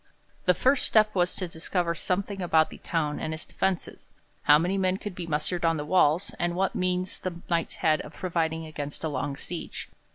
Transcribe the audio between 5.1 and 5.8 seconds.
be mustered on